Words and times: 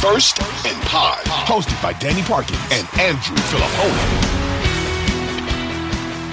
First 0.00 0.40
and 0.64 0.82
Pod, 0.84 1.22
hosted 1.26 1.80
by 1.82 1.92
Danny 1.92 2.22
Parkin 2.22 2.56
and 2.72 2.88
Andrew 2.98 3.36
Filipponi. 3.36 4.38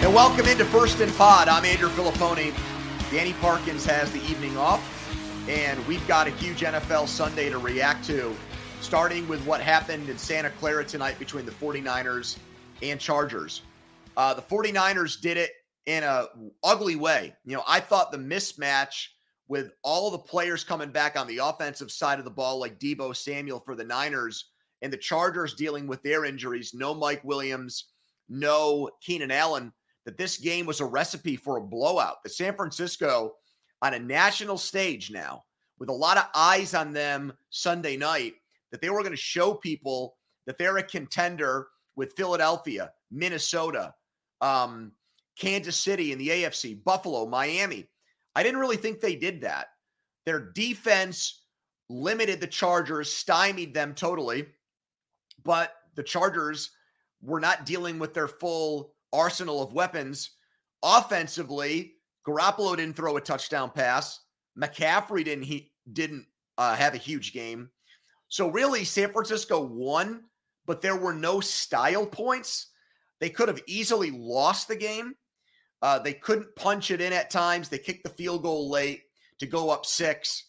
And 0.01 0.13
welcome 0.15 0.45
into 0.45 0.63
First 0.63 1.01
and 1.01 1.13
Pod. 1.17 1.49
I'm 1.49 1.65
Andrew 1.65 1.89
Filipponi. 1.89 2.53
Danny 3.11 3.33
Parkins 3.41 3.85
has 3.85 4.09
the 4.13 4.19
evening 4.19 4.55
off, 4.57 4.81
and 5.49 5.85
we've 5.85 6.07
got 6.07 6.27
a 6.27 6.29
huge 6.29 6.61
NFL 6.61 7.09
Sunday 7.09 7.49
to 7.49 7.57
react 7.57 8.05
to, 8.05 8.33
starting 8.79 9.27
with 9.27 9.45
what 9.45 9.59
happened 9.59 10.07
in 10.07 10.17
Santa 10.17 10.49
Clara 10.51 10.85
tonight 10.85 11.19
between 11.19 11.45
the 11.45 11.51
49ers 11.51 12.37
and 12.81 13.01
Chargers. 13.01 13.63
Uh, 14.15 14.33
the 14.33 14.43
49ers 14.43 15.19
did 15.19 15.35
it 15.35 15.51
in 15.85 16.03
a 16.03 16.27
ugly 16.63 16.95
way. 16.95 17.35
You 17.43 17.57
know, 17.57 17.63
I 17.67 17.81
thought 17.81 18.13
the 18.13 18.17
mismatch 18.17 19.07
with 19.47 19.71
all 19.83 20.11
the 20.11 20.19
players 20.19 20.63
coming 20.63 20.91
back 20.91 21.17
on 21.17 21.27
the 21.27 21.37
offensive 21.37 21.91
side 21.91 22.19
of 22.19 22.25
the 22.25 22.31
ball, 22.31 22.59
like 22.59 22.79
Deebo 22.79 23.15
Samuel 23.15 23.59
for 23.59 23.75
the 23.75 23.83
Niners, 23.83 24.51
and 24.81 24.91
the 24.91 24.97
Chargers 24.97 25.53
dealing 25.53 25.87
with 25.87 26.03
their 26.03 26.25
injuries, 26.25 26.73
no 26.73 26.93
Mike 26.93 27.23
Williams, 27.23 27.85
no 28.29 28.89
Keenan 29.01 29.31
Allen, 29.31 29.71
that 30.05 30.17
this 30.17 30.37
game 30.37 30.65
was 30.65 30.79
a 30.79 30.85
recipe 30.85 31.35
for 31.35 31.57
a 31.57 31.63
blowout. 31.63 32.17
The 32.23 32.29
San 32.29 32.55
Francisco 32.55 33.33
on 33.81 33.93
a 33.93 33.99
national 33.99 34.57
stage 34.57 35.11
now, 35.11 35.43
with 35.79 35.89
a 35.89 35.93
lot 35.93 36.17
of 36.17 36.25
eyes 36.35 36.73
on 36.73 36.93
them 36.93 37.33
Sunday 37.49 37.97
night, 37.97 38.33
that 38.71 38.81
they 38.81 38.89
were 38.89 39.01
going 39.01 39.11
to 39.11 39.17
show 39.17 39.53
people 39.53 40.17
that 40.45 40.57
they're 40.57 40.77
a 40.77 40.83
contender 40.83 41.67
with 41.95 42.15
Philadelphia, 42.15 42.91
Minnesota, 43.11 43.93
um, 44.41 44.91
Kansas 45.39 45.75
City 45.75 46.11
in 46.11 46.17
the 46.17 46.29
AFC, 46.29 46.83
Buffalo, 46.83 47.25
Miami. 47.25 47.89
I 48.37 48.43
didn't 48.43 48.59
really 48.59 48.77
think 48.77 48.99
they 48.99 49.15
did 49.15 49.41
that. 49.41 49.69
Their 50.27 50.51
defense 50.51 51.41
limited 51.89 52.39
the 52.39 52.45
Chargers, 52.45 53.11
stymied 53.11 53.73
them 53.73 53.95
totally, 53.95 54.45
but 55.43 55.73
the 55.95 56.03
Chargers 56.03 56.69
were 57.19 57.39
not 57.39 57.65
dealing 57.65 57.97
with 57.97 58.13
their 58.13 58.27
full 58.27 58.93
arsenal 59.11 59.63
of 59.63 59.73
weapons. 59.73 60.35
Offensively, 60.83 61.95
Garoppolo 62.27 62.77
didn't 62.77 62.95
throw 62.95 63.17
a 63.17 63.21
touchdown 63.21 63.71
pass. 63.71 64.19
McCaffrey 64.55 65.25
didn't 65.25 65.45
he 65.45 65.71
didn't 65.91 66.27
uh, 66.59 66.75
have 66.75 66.93
a 66.93 66.97
huge 66.99 67.33
game. 67.33 67.71
So 68.27 68.49
really, 68.49 68.83
San 68.83 69.11
Francisco 69.11 69.63
won, 69.63 70.25
but 70.67 70.83
there 70.83 70.97
were 70.97 71.13
no 71.13 71.39
style 71.39 72.05
points. 72.05 72.67
They 73.19 73.31
could 73.31 73.47
have 73.47 73.63
easily 73.65 74.11
lost 74.11 74.67
the 74.67 74.75
game. 74.75 75.15
Uh, 75.81 75.99
they 75.99 76.13
couldn't 76.13 76.55
punch 76.55 76.91
it 76.91 77.01
in 77.01 77.13
at 77.13 77.29
times. 77.29 77.69
They 77.69 77.77
kicked 77.77 78.03
the 78.03 78.09
field 78.09 78.43
goal 78.43 78.69
late 78.69 79.03
to 79.39 79.45
go 79.45 79.69
up 79.69 79.85
six. 79.85 80.45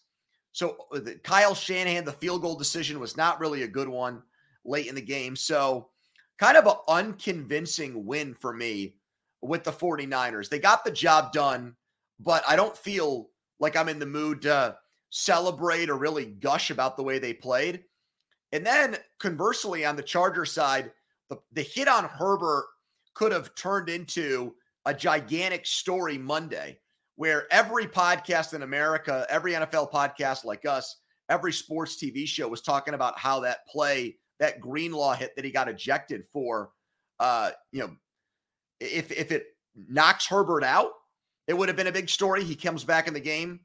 So 0.52 0.76
uh, 0.94 1.00
the, 1.00 1.14
Kyle 1.16 1.54
Shanahan, 1.54 2.04
the 2.04 2.12
field 2.12 2.42
goal 2.42 2.56
decision 2.56 2.98
was 2.98 3.16
not 3.16 3.40
really 3.40 3.62
a 3.62 3.68
good 3.68 3.88
one 3.88 4.22
late 4.64 4.86
in 4.86 4.94
the 4.94 5.00
game. 5.00 5.36
So 5.36 5.88
kind 6.38 6.56
of 6.56 6.66
an 6.66 6.76
unconvincing 6.88 8.06
win 8.06 8.34
for 8.34 8.52
me 8.52 8.94
with 9.42 9.64
the 9.64 9.72
49ers. 9.72 10.48
They 10.48 10.58
got 10.58 10.84
the 10.84 10.90
job 10.90 11.32
done, 11.32 11.74
but 12.18 12.42
I 12.48 12.56
don't 12.56 12.76
feel 12.76 13.30
like 13.60 13.76
I'm 13.76 13.88
in 13.88 13.98
the 13.98 14.06
mood 14.06 14.42
to 14.42 14.76
celebrate 15.10 15.90
or 15.90 15.96
really 15.96 16.26
gush 16.26 16.70
about 16.70 16.96
the 16.96 17.02
way 17.02 17.18
they 17.18 17.34
played. 17.34 17.84
And 18.52 18.64
then 18.64 18.96
conversely, 19.18 19.84
on 19.84 19.96
the 19.96 20.02
Charger 20.02 20.44
side, 20.44 20.92
the, 21.28 21.36
the 21.52 21.62
hit 21.62 21.88
on 21.88 22.04
Herbert 22.04 22.66
could 23.14 23.32
have 23.32 23.54
turned 23.54 23.88
into 23.88 24.54
a 24.86 24.94
gigantic 24.94 25.66
story 25.66 26.18
Monday 26.18 26.78
where 27.16 27.46
every 27.50 27.86
podcast 27.86 28.54
in 28.54 28.62
America, 28.62 29.26
every 29.28 29.52
NFL 29.52 29.90
podcast 29.90 30.44
like 30.44 30.64
us, 30.64 30.98
every 31.28 31.52
sports 31.52 31.96
TV 32.02 32.26
show 32.26 32.46
was 32.48 32.62
talking 32.62 32.94
about 32.94 33.18
how 33.18 33.40
that 33.40 33.66
play, 33.66 34.16
that 34.38 34.60
Greenlaw 34.60 35.14
hit 35.14 35.34
that 35.34 35.44
he 35.44 35.50
got 35.50 35.68
ejected 35.68 36.24
for, 36.32 36.70
uh, 37.18 37.50
you 37.72 37.80
know, 37.80 37.90
if 38.80 39.10
if 39.10 39.32
it 39.32 39.46
knocks 39.88 40.26
Herbert 40.26 40.62
out, 40.62 40.92
it 41.48 41.56
would 41.56 41.68
have 41.68 41.76
been 41.76 41.88
a 41.88 41.92
big 41.92 42.08
story. 42.08 42.44
He 42.44 42.54
comes 42.54 42.84
back 42.84 43.08
in 43.08 43.14
the 43.14 43.20
game. 43.20 43.60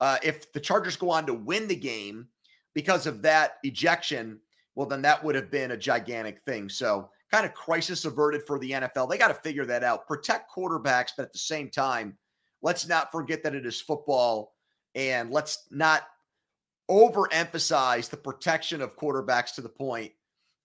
Uh, 0.00 0.18
if 0.22 0.52
the 0.52 0.60
Chargers 0.60 0.96
go 0.96 1.10
on 1.10 1.26
to 1.26 1.34
win 1.34 1.66
the 1.66 1.76
game 1.76 2.28
because 2.74 3.06
of 3.06 3.22
that 3.22 3.54
ejection, 3.64 4.40
well, 4.74 4.86
then 4.86 5.02
that 5.02 5.22
would 5.22 5.34
have 5.34 5.50
been 5.50 5.72
a 5.72 5.76
gigantic 5.76 6.40
thing. 6.46 6.68
So 6.68 7.10
kind 7.32 7.46
of 7.46 7.54
crisis 7.54 8.04
averted 8.04 8.46
for 8.46 8.58
the 8.58 8.72
NFL. 8.72 9.08
They 9.08 9.16
got 9.16 9.28
to 9.28 9.34
figure 9.34 9.64
that 9.64 9.82
out. 9.82 10.06
Protect 10.06 10.52
quarterbacks, 10.52 11.12
but 11.16 11.24
at 11.24 11.32
the 11.32 11.38
same 11.38 11.70
time, 11.70 12.16
let's 12.60 12.86
not 12.86 13.10
forget 13.10 13.42
that 13.42 13.54
it 13.54 13.64
is 13.64 13.80
football 13.80 14.54
and 14.94 15.30
let's 15.30 15.66
not 15.70 16.02
overemphasize 16.90 18.10
the 18.10 18.16
protection 18.16 18.82
of 18.82 18.98
quarterbacks 18.98 19.54
to 19.54 19.62
the 19.62 19.68
point 19.68 20.12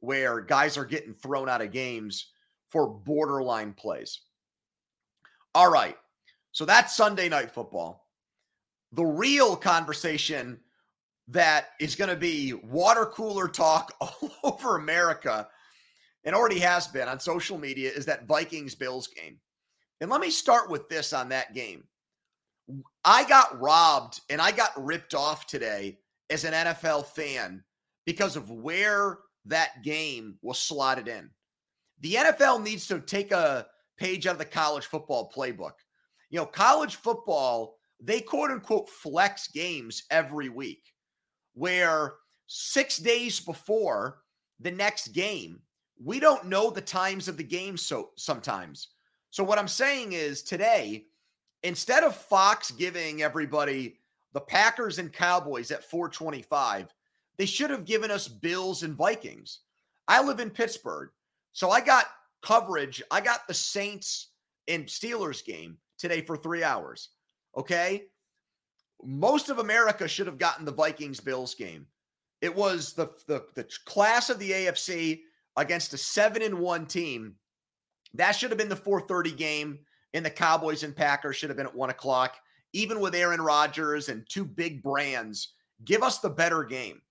where 0.02 0.42
guys 0.42 0.78
are 0.78 0.86
getting 0.86 1.14
thrown 1.14 1.48
out 1.48 1.62
of 1.62 1.72
games 1.72 2.32
for 2.70 2.88
borderline 2.88 3.72
plays. 3.72 4.20
All 5.56 5.72
right. 5.72 5.96
So 6.52 6.66
that's 6.66 6.96
Sunday 6.96 7.30
night 7.30 7.52
football. 7.52 8.08
The 8.92 9.06
real 9.06 9.56
conversation 9.56 10.60
that 11.30 11.70
is 11.80 11.96
going 11.96 12.10
to 12.10 12.16
be 12.16 12.54
water 12.54 13.06
cooler 13.06 13.48
talk 13.48 13.94
all 14.02 14.32
over 14.44 14.76
America 14.76 15.48
and 16.28 16.36
already 16.36 16.60
has 16.60 16.88
been 16.88 17.08
on 17.08 17.22
social 17.22 17.58
media, 17.58 17.90
is 17.90 18.06
that 18.06 18.28
Vikings 18.28 18.76
Bills 18.76 19.08
game. 19.08 19.40
And 20.02 20.12
let 20.12 20.20
me 20.20 20.30
start 20.30 20.70
with 20.70 20.90
this 20.90 21.14
on 21.14 21.30
that 21.30 21.56
game. 21.56 21.86
I 23.06 23.24
got 23.24 23.60
robbed 23.62 24.20
and 24.30 24.42
I 24.42 24.52
got 24.52 24.72
ripped 24.76 25.16
off 25.16 25.48
today 25.48 26.00
as 26.30 26.44
an 26.44 26.52
NFL 26.52 27.06
fan 27.06 27.64
because 28.06 28.36
of 28.36 28.52
where 28.52 29.20
that 29.46 29.82
game 29.84 30.38
was 30.42 30.60
slotted 30.60 31.08
in. 31.08 31.30
The 32.02 32.16
NFL 32.16 32.62
needs 32.62 32.88
to 32.88 33.00
take 33.00 33.32
a 33.32 33.66
page 33.98 34.28
out 34.28 34.34
of 34.34 34.40
the 34.40 34.46
college 34.46 34.86
football 34.86 35.32
playbook. 35.34 35.76
You 36.30 36.40
know, 36.40 36.46
college 36.46 36.98
football, 36.98 37.78
they 38.02 38.20
quote 38.20 38.52
unquote 38.52 38.90
flex 38.90 39.48
games 39.48 40.04
every 40.12 40.50
week 40.50 40.84
where 41.54 42.16
six 42.48 42.98
days 42.98 43.40
before 43.40 44.20
the 44.60 44.72
next 44.72 45.14
game, 45.14 45.62
we 46.04 46.20
don't 46.20 46.46
know 46.46 46.70
the 46.70 46.82
times 46.82 47.28
of 47.28 47.38
the 47.38 47.44
game 47.44 47.78
so 47.78 48.12
sometimes. 48.16 48.90
So 49.30 49.44
what 49.44 49.60
I'm 49.60 49.68
saying 49.68 50.14
is 50.14 50.44
today, 50.44 51.06
instead 51.64 52.04
of 52.04 52.16
Fox 52.16 52.72
giving 52.72 53.22
everybody 53.22 54.00
the 54.34 54.42
Packers 54.42 55.00
and 55.00 55.12
Cowboys 55.12 55.72
at 55.72 55.84
425, 55.84 56.94
they 57.38 57.46
should 57.46 57.70
have 57.70 57.86
given 57.86 58.12
us 58.12 58.28
Bills 58.28 58.84
and 58.84 58.96
Vikings. 58.96 59.60
I 60.08 60.24
live 60.24 60.40
in 60.40 60.50
Pittsburgh. 60.50 61.10
So 61.54 61.70
I 61.70 61.82
got 61.82 62.06
coverage. 62.42 63.02
I 63.12 63.22
got 63.22 63.48
the 63.48 63.54
Saints 63.54 64.32
and 64.68 64.86
Steelers 64.86 65.44
game 65.44 65.78
today 65.98 66.22
for 66.22 66.38
three 66.38 66.64
hours. 66.64 67.10
Okay. 67.56 68.04
Most 69.04 69.50
of 69.50 69.60
America 69.60 70.08
should 70.08 70.28
have 70.28 70.38
gotten 70.38 70.66
the 70.66 70.72
Vikings 70.72 71.20
Bills 71.20 71.54
game. 71.56 71.86
It 72.42 72.56
was 72.56 72.94
the, 72.94 73.08
the, 73.28 73.46
the 73.56 73.68
class 73.86 74.30
of 74.30 74.40
the 74.40 74.52
AFC 74.52 75.22
against 75.58 75.94
a 75.94 75.98
seven 75.98 76.42
and 76.42 76.60
one 76.60 76.86
team. 76.86 77.36
That 78.14 78.32
should 78.32 78.52
have 78.52 78.58
been 78.58 78.70
the 78.70 78.76
430 78.76 79.32
game. 79.32 79.80
And 80.14 80.26
the 80.26 80.30
Cowboys 80.30 80.84
and 80.84 80.96
Packers 80.96 81.36
should 81.36 81.50
have 81.50 81.58
been 81.58 81.68
at 81.68 81.76
one 81.76 81.90
o'clock. 81.90 82.38
Even 82.74 83.00
with 83.00 83.14
Aaron 83.14 83.42
Rodgers 83.42 84.10
and 84.10 84.26
two 84.30 84.46
big 84.46 84.82
brands, 84.82 85.54
give 85.84 86.02
us 86.02 86.20
the 86.20 86.30
better 86.30 86.64
game. 86.64 87.02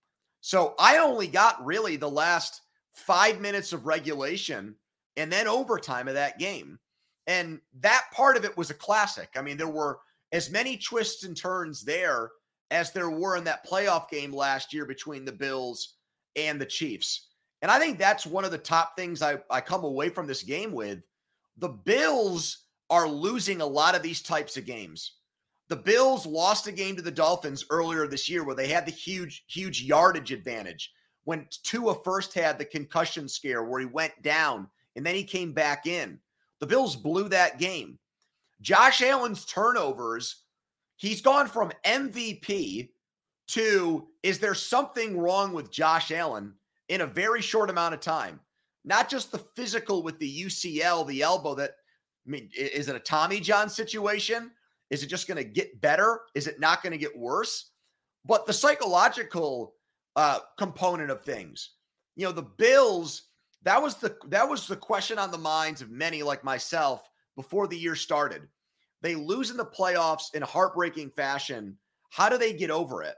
So 0.40 0.74
I 0.78 0.98
only 0.98 1.26
got 1.26 1.64
really 1.64 1.96
the 1.96 2.10
last 2.10 2.62
five 2.94 3.40
minutes 3.40 3.72
of 3.72 3.86
regulation 3.86 4.74
and 5.16 5.30
then 5.30 5.46
overtime 5.46 6.08
of 6.08 6.14
that 6.14 6.38
game. 6.38 6.78
And 7.26 7.60
that 7.80 8.04
part 8.12 8.36
of 8.36 8.44
it 8.44 8.56
was 8.56 8.70
a 8.70 8.74
classic. 8.74 9.30
I 9.36 9.42
mean, 9.42 9.56
there 9.56 9.68
were 9.68 9.98
as 10.32 10.50
many 10.50 10.76
twists 10.76 11.24
and 11.24 11.36
turns 11.36 11.84
there 11.84 12.30
as 12.70 12.92
there 12.92 13.10
were 13.10 13.36
in 13.36 13.44
that 13.44 13.66
playoff 13.66 14.08
game 14.08 14.32
last 14.32 14.72
year 14.72 14.86
between 14.86 15.24
the 15.24 15.32
Bills 15.32 15.96
and 16.36 16.60
the 16.60 16.66
Chiefs. 16.66 17.28
And 17.62 17.70
I 17.70 17.78
think 17.78 17.98
that's 17.98 18.26
one 18.26 18.44
of 18.44 18.50
the 18.50 18.58
top 18.58 18.96
things 18.96 19.22
I, 19.22 19.38
I 19.50 19.60
come 19.60 19.84
away 19.84 20.08
from 20.08 20.26
this 20.26 20.42
game 20.42 20.72
with. 20.72 21.00
The 21.58 21.68
Bills 21.68 22.64
are 22.90 23.08
losing 23.08 23.60
a 23.60 23.66
lot 23.66 23.94
of 23.94 24.02
these 24.02 24.22
types 24.22 24.56
of 24.56 24.66
games. 24.66 25.12
The 25.68 25.76
Bills 25.76 26.26
lost 26.26 26.66
a 26.66 26.72
game 26.72 26.94
to 26.96 27.02
the 27.02 27.10
Dolphins 27.10 27.64
earlier 27.70 28.06
this 28.06 28.28
year 28.28 28.44
where 28.44 28.54
they 28.54 28.68
had 28.68 28.86
the 28.86 28.92
huge, 28.92 29.44
huge 29.48 29.82
yardage 29.82 30.32
advantage 30.32 30.92
when 31.24 31.46
Tua 31.64 31.96
first 32.04 32.34
had 32.34 32.56
the 32.56 32.64
concussion 32.64 33.28
scare 33.28 33.64
where 33.64 33.80
he 33.80 33.86
went 33.86 34.22
down 34.22 34.68
and 34.94 35.04
then 35.04 35.14
he 35.14 35.24
came 35.24 35.52
back 35.52 35.86
in. 35.86 36.20
The 36.60 36.66
Bills 36.66 36.94
blew 36.94 37.28
that 37.30 37.58
game. 37.58 37.98
Josh 38.60 39.02
Allen's 39.02 39.44
turnovers, 39.44 40.42
he's 40.96 41.20
gone 41.20 41.48
from 41.48 41.72
MVP 41.84 42.90
to 43.48 44.08
is 44.22 44.38
there 44.38 44.54
something 44.54 45.18
wrong 45.18 45.52
with 45.52 45.70
Josh 45.70 46.10
Allen 46.10 46.54
in 46.88 47.00
a 47.00 47.06
very 47.06 47.42
short 47.42 47.70
amount 47.70 47.94
of 47.94 48.00
time? 48.00 48.40
Not 48.84 49.08
just 49.08 49.32
the 49.32 49.44
physical 49.56 50.02
with 50.02 50.18
the 50.18 50.42
UCL, 50.44 51.06
the 51.06 51.22
elbow 51.22 51.54
that, 51.56 51.72
I 52.26 52.30
mean, 52.30 52.50
is 52.56 52.88
it 52.88 52.96
a 52.96 53.00
Tommy 53.00 53.40
John 53.40 53.68
situation? 53.68 54.50
Is 54.90 55.02
it 55.02 55.08
just 55.08 55.26
going 55.26 55.38
to 55.38 55.44
get 55.44 55.80
better? 55.80 56.20
Is 56.34 56.46
it 56.46 56.60
not 56.60 56.82
going 56.82 56.92
to 56.92 56.98
get 56.98 57.16
worse? 57.16 57.70
But 58.24 58.46
the 58.46 58.52
psychological 58.52 59.74
uh, 60.14 60.40
component 60.58 61.10
of 61.10 61.22
things, 61.22 61.70
you 62.14 62.24
know, 62.26 62.32
the 62.32 62.42
Bills. 62.42 63.22
That 63.62 63.82
was 63.82 63.96
the 63.96 64.16
that 64.28 64.48
was 64.48 64.68
the 64.68 64.76
question 64.76 65.18
on 65.18 65.32
the 65.32 65.38
minds 65.38 65.82
of 65.82 65.90
many 65.90 66.22
like 66.22 66.44
myself 66.44 67.08
before 67.34 67.66
the 67.66 67.78
year 67.78 67.96
started. 67.96 68.42
They 69.02 69.14
lose 69.14 69.50
in 69.50 69.56
the 69.56 69.66
playoffs 69.66 70.34
in 70.34 70.42
a 70.42 70.46
heartbreaking 70.46 71.10
fashion. 71.10 71.76
How 72.10 72.28
do 72.28 72.38
they 72.38 72.52
get 72.52 72.70
over 72.70 73.02
it? 73.02 73.16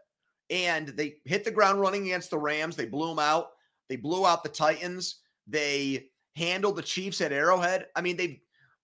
And 0.51 0.89
they 0.89 1.17
hit 1.25 1.45
the 1.45 1.51
ground 1.51 1.81
running 1.81 2.03
against 2.03 2.31
the 2.31 2.39
Rams. 2.39 2.77
They 2.77 2.87
blew 2.87 3.09
them 3.09 3.19
out. 3.19 3.51
They 3.89 3.97
blew 3.97 4.27
out 4.27 4.43
the 4.43 4.49
Titans. 4.49 5.21
They 5.47 6.11
handled 6.37 6.77
the 6.77 6.83
Chiefs 6.83 7.21
at 7.21 7.33
Arrowhead. 7.33 7.87
I 7.97 8.01
mean, 8.01 8.17
they've 8.17 8.39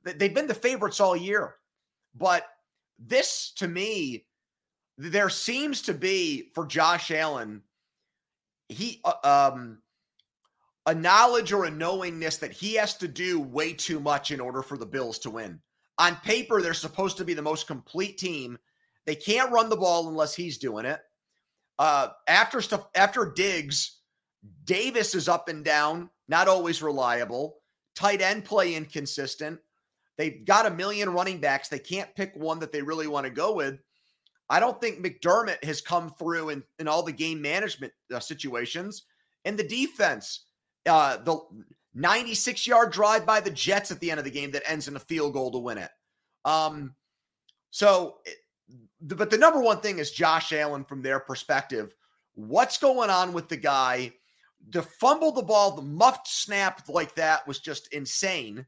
they've 0.04 0.34
been 0.34 0.46
the 0.46 0.54
favorites 0.54 1.00
all 1.00 1.16
year. 1.16 1.56
But 2.14 2.46
this 2.98 3.52
to 3.56 3.68
me, 3.68 4.26
there 4.98 5.28
seems 5.28 5.82
to 5.82 5.94
be 5.94 6.50
for 6.54 6.66
Josh 6.66 7.10
Allen, 7.10 7.62
he 8.68 9.00
uh, 9.04 9.52
um 9.52 9.78
a 10.86 10.94
knowledge 10.94 11.52
or 11.52 11.64
a 11.64 11.70
knowingness 11.70 12.36
that 12.38 12.52
he 12.52 12.74
has 12.74 12.94
to 12.98 13.08
do 13.08 13.40
way 13.40 13.72
too 13.72 14.00
much 14.00 14.30
in 14.30 14.40
order 14.40 14.62
for 14.62 14.76
the 14.76 14.86
Bills 14.86 15.18
to 15.20 15.30
win. 15.30 15.58
On 15.98 16.16
paper, 16.16 16.60
they're 16.60 16.74
supposed 16.74 17.16
to 17.16 17.24
be 17.24 17.34
the 17.34 17.40
most 17.40 17.66
complete 17.66 18.18
team. 18.18 18.58
They 19.06 19.14
can't 19.14 19.52
run 19.52 19.68
the 19.68 19.76
ball 19.76 20.08
unless 20.08 20.34
he's 20.34 20.58
doing 20.58 20.84
it. 20.84 21.00
Uh, 21.78 22.08
after 22.28 22.60
stuff, 22.60 22.88
after 22.94 23.32
Diggs, 23.34 24.00
Davis 24.64 25.14
is 25.14 25.28
up 25.28 25.48
and 25.48 25.64
down, 25.64 26.10
not 26.28 26.48
always 26.48 26.82
reliable. 26.82 27.58
Tight 27.94 28.20
end 28.20 28.44
play 28.44 28.74
inconsistent. 28.74 29.60
They've 30.16 30.44
got 30.44 30.66
a 30.66 30.70
million 30.70 31.10
running 31.10 31.40
backs. 31.40 31.68
They 31.68 31.78
can't 31.78 32.14
pick 32.14 32.32
one 32.34 32.60
that 32.60 32.72
they 32.72 32.82
really 32.82 33.08
want 33.08 33.24
to 33.24 33.30
go 33.30 33.54
with. 33.54 33.78
I 34.48 34.60
don't 34.60 34.80
think 34.80 34.98
McDermott 34.98 35.62
has 35.64 35.80
come 35.80 36.10
through 36.18 36.50
in, 36.50 36.62
in 36.78 36.86
all 36.86 37.02
the 37.02 37.12
game 37.12 37.40
management 37.40 37.92
uh, 38.14 38.20
situations. 38.20 39.04
And 39.44 39.58
the 39.58 39.66
defense, 39.66 40.44
uh, 40.86 41.18
the 41.18 41.40
96 41.94 42.66
yard 42.66 42.92
drive 42.92 43.24
by 43.24 43.40
the 43.40 43.50
Jets 43.50 43.90
at 43.90 44.00
the 44.00 44.10
end 44.10 44.18
of 44.18 44.24
the 44.24 44.30
game 44.30 44.50
that 44.52 44.68
ends 44.70 44.88
in 44.88 44.96
a 44.96 45.00
field 45.00 45.32
goal 45.32 45.50
to 45.52 45.58
win 45.58 45.78
it. 45.78 45.90
Um, 46.44 46.94
so, 47.70 48.18
but 49.00 49.30
the 49.30 49.38
number 49.38 49.60
one 49.60 49.80
thing 49.80 49.98
is 49.98 50.10
Josh 50.10 50.52
Allen 50.52 50.84
from 50.84 51.02
their 51.02 51.20
perspective. 51.20 51.94
What's 52.34 52.78
going 52.78 53.10
on 53.10 53.32
with 53.32 53.48
the 53.48 53.56
guy? 53.56 54.12
To 54.72 54.82
fumble 54.82 55.32
the 55.32 55.42
ball, 55.42 55.72
the 55.72 55.82
muffed 55.82 56.28
snap 56.28 56.88
like 56.88 57.14
that 57.16 57.46
was 57.46 57.60
just 57.60 57.92
insane. 57.92 58.64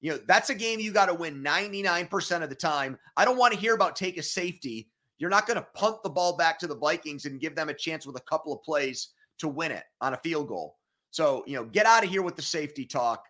You 0.00 0.12
know, 0.12 0.18
that's 0.26 0.50
a 0.50 0.54
game 0.54 0.80
you 0.80 0.92
got 0.92 1.06
to 1.06 1.14
win 1.14 1.42
99% 1.42 2.42
of 2.42 2.48
the 2.48 2.54
time. 2.54 2.98
I 3.16 3.24
don't 3.24 3.38
want 3.38 3.54
to 3.54 3.58
hear 3.58 3.74
about 3.74 3.96
take 3.96 4.18
a 4.18 4.22
safety. 4.22 4.88
You're 5.18 5.30
not 5.30 5.46
going 5.46 5.58
to 5.58 5.66
punt 5.74 6.02
the 6.02 6.10
ball 6.10 6.36
back 6.36 6.58
to 6.58 6.66
the 6.66 6.76
Vikings 6.76 7.24
and 7.24 7.40
give 7.40 7.54
them 7.54 7.68
a 7.68 7.74
chance 7.74 8.06
with 8.06 8.16
a 8.16 8.22
couple 8.22 8.52
of 8.52 8.62
plays 8.62 9.08
to 9.38 9.48
win 9.48 9.72
it 9.72 9.84
on 10.00 10.14
a 10.14 10.18
field 10.18 10.48
goal. 10.48 10.76
So, 11.10 11.44
you 11.46 11.56
know, 11.56 11.64
get 11.64 11.86
out 11.86 12.04
of 12.04 12.10
here 12.10 12.22
with 12.22 12.36
the 12.36 12.42
safety 12.42 12.84
talk. 12.84 13.24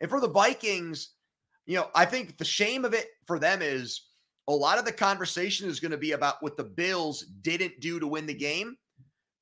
And 0.00 0.08
for 0.08 0.20
the 0.20 0.28
Vikings, 0.28 1.10
you 1.66 1.76
know, 1.76 1.88
I 1.94 2.04
think 2.06 2.38
the 2.38 2.44
shame 2.44 2.84
of 2.84 2.94
it 2.94 3.08
for 3.26 3.38
them 3.38 3.60
is 3.62 4.06
a 4.48 4.52
lot 4.52 4.78
of 4.78 4.84
the 4.84 4.92
conversation 4.92 5.68
is 5.68 5.80
going 5.80 5.92
to 5.92 5.98
be 5.98 6.12
about 6.12 6.42
what 6.42 6.56
the 6.56 6.64
Bills 6.64 7.22
didn't 7.42 7.80
do 7.80 8.00
to 8.00 8.06
win 8.06 8.26
the 8.26 8.34
game. 8.34 8.76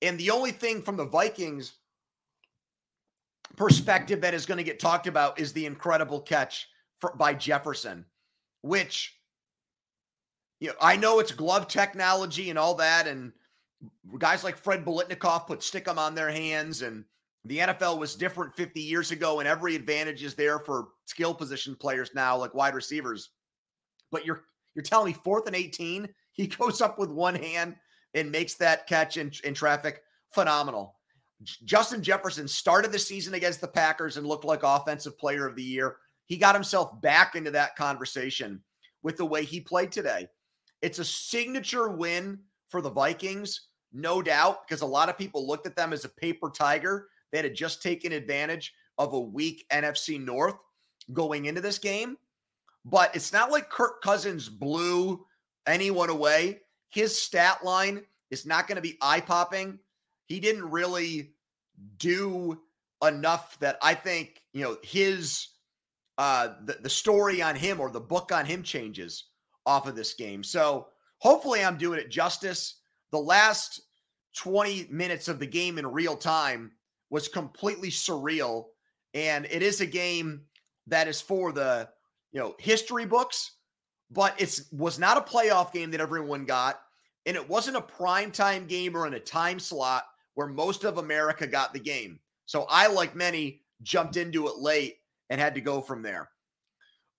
And 0.03 0.19
the 0.19 0.31
only 0.31 0.51
thing 0.51 0.83
from 0.83 0.97
the 0.97 1.07
Vikings 1.07 1.73
perspective 3.57 4.21
that 4.21 4.35
is 4.35 4.47
going 4.47 4.59
to 4.59 4.65
get 4.65 4.79
talked 4.79 5.07
about 5.07 5.39
is 5.39 5.53
the 5.53 5.67
incredible 5.67 6.21
catch 6.21 6.69
for, 7.01 7.15
by 7.17 7.35
Jefferson, 7.35 8.05
which 8.63 9.15
you 10.61 10.69
know, 10.69 10.75
I 10.81 10.97
know 10.97 11.21
it's 11.21 11.33
glove 11.33 11.69
technology 11.69 12.51
and 12.51 12.59
all 12.59 12.75
that, 12.77 13.07
and 13.07 13.33
guys 14.19 14.43
like 14.45 14.57
Fred 14.57 14.85
Biletnikoff 14.85 15.47
put 15.47 15.61
Stickum 15.61 15.99
on 15.99 16.15
their 16.15 16.31
hands, 16.31 16.83
and 16.83 17.05
the 17.45 17.59
NFL 17.59 17.99
was 17.99 18.17
different 18.17 18.55
50 18.57 18.81
years 18.81 19.11
ago, 19.11 19.39
and 19.39 19.49
every 19.49 19.77
advantage 19.77 20.25
is 20.25 20.35
there 20.35 20.59
for 20.59 20.89
skill 21.07 21.33
position 21.35 21.77
players 21.77 22.11
now, 22.15 22.37
like 22.37 22.55
wide 22.55 22.75
receivers. 22.75 23.31
But 24.11 24.25
you're 24.25 24.45
you're 24.75 24.83
telling 24.83 25.13
me 25.13 25.19
fourth 25.25 25.47
and 25.47 25.57
18, 25.57 26.09
he 26.33 26.47
goes 26.59 26.81
up 26.81 26.99
with 26.99 27.11
one 27.11 27.35
hand 27.35 27.77
and 28.15 28.31
makes 28.31 28.55
that 28.55 28.87
catch 28.87 29.17
in, 29.17 29.31
in 29.45 29.55
traffic. 29.55 30.03
Phenomenal. 30.33 30.98
Justin 31.43 32.03
Jefferson 32.03 32.49
started 32.49 32.91
the 32.91 32.99
season 32.99 33.35
against 33.35 33.61
the 33.61 33.69
Packers 33.69 34.17
and 34.17 34.27
looked 34.27 34.45
like 34.45 34.63
offensive 34.63 35.19
player 35.19 35.47
of 35.47 35.55
the 35.55 35.63
year. 35.63 35.97
He 36.27 36.37
got 36.37 36.55
himself 36.55 37.01
back 37.01 37.37
into 37.37 37.51
that 37.53 37.77
conversation 37.77 38.61
with 39.03 39.17
the 39.17 39.25
way 39.25 39.45
he 39.45 39.61
played 39.61 39.93
today. 39.93 40.29
It's 40.83 40.99
a 40.99 41.05
signature 41.05 41.89
win 41.89 42.41
for 42.69 42.81
the 42.81 42.91
Vikings, 42.91 43.69
no 43.93 44.21
doubt, 44.21 44.67
because 44.67 44.83
a 44.83 44.87
lot 44.87 45.09
of 45.09 45.17
people 45.17 45.47
looked 45.47 45.67
at 45.67 45.77
them 45.77 45.93
as 45.93 46.05
a 46.05 46.11
paper 46.11 46.51
tiger 46.51 47.09
They 47.33 47.43
had 47.43 47.55
just 47.55 47.83
taken 47.83 48.13
advantage 48.13 48.75
of 48.99 49.13
a 49.13 49.21
weak 49.21 49.65
NFC 49.73 50.23
North 50.23 50.57
going 51.13 51.47
into 51.47 51.61
this 51.61 51.79
game. 51.79 52.17
But 52.85 53.15
it's 53.15 53.33
not 53.33 53.51
like 53.51 53.71
Kirk 53.71 54.03
Cousins 54.03 54.49
blew 54.49 55.25
anyone 55.67 56.11
away. 56.11 56.61
His 56.91 57.21
stat 57.21 57.65
line 57.65 58.03
is 58.31 58.47
not 58.47 58.67
going 58.67 58.77
to 58.77 58.83
be 58.83 58.99
eye 59.01 59.21
popping 59.21 59.79
he 60.29 60.41
didn't 60.41 60.71
really 60.71 61.33
do 61.99 62.61
enough 63.03 63.59
that 63.61 63.79
I 63.83 63.95
think, 63.95 64.43
you 64.53 64.63
know, 64.63 64.77
his 64.83 65.49
uh 66.19 66.55
the, 66.65 66.75
the 66.83 66.91
story 66.91 67.43
on 67.43 67.57
him 67.57 67.81
or 67.81 67.91
the 67.91 68.01
book 68.01 68.33
on 68.33 68.45
him 68.45 68.63
changes 68.63 69.25
off 69.67 69.87
of 69.87 69.97
this 69.97 70.15
game. 70.15 70.43
So 70.43 70.89
hopefully 71.19 71.65
I'm 71.65 71.77
doing 71.77 71.99
it 71.99 72.11
justice. 72.11 72.81
The 73.11 73.19
last 73.19 73.81
20 74.37 74.89
minutes 74.91 75.29
of 75.29 75.39
the 75.39 75.47
game 75.47 75.79
in 75.79 75.87
real 75.87 76.17
time 76.17 76.73
was 77.11 77.29
completely 77.29 77.91
surreal. 77.91 78.67
And 79.15 79.47
it 79.51 79.63
is 79.63 79.81
a 79.81 79.87
game 79.87 80.43
that 80.87 81.09
is 81.09 81.21
for 81.21 81.53
the 81.53 81.89
you 82.33 82.41
know 82.41 82.55
history 82.59 83.07
books, 83.07 83.53
but 84.11 84.35
it's 84.39 84.71
was 84.73 84.99
not 84.99 85.17
a 85.17 85.21
playoff 85.21 85.73
game 85.73 85.91
that 85.93 86.01
everyone 86.01 86.45
got, 86.45 86.81
and 87.27 87.37
it 87.37 87.49
wasn't 87.49 87.77
a 87.77 87.83
prime 87.83 88.31
time 88.31 88.67
game 88.67 88.97
or 88.97 89.07
in 89.07 89.15
a 89.15 89.21
time 89.21 89.59
slot 89.59 90.05
where 90.39 90.47
most 90.47 90.85
of 90.85 90.99
America 90.99 91.49
got 91.49 91.73
the 91.73 91.81
game. 91.81 92.21
So 92.47 92.65
I, 92.71 92.87
like 92.87 93.17
many, 93.17 93.63
jumped 93.83 94.17
into 94.17 94.47
it 94.47 94.59
late 94.59 94.99
and 95.31 95.41
had 95.41 95.53
to 95.57 95.61
go 95.61 95.81
from 95.81 96.01
there. 96.01 96.31